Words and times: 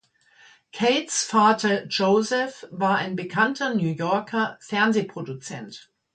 Cates 0.71 1.23
Vater 1.27 1.85
Joseph 1.85 2.65
war 2.71 2.95
ein 2.97 3.15
bekannter 3.15 3.75
New 3.75 3.93
Yorker 3.93 4.57
Fernsehproduzent. 4.59 5.91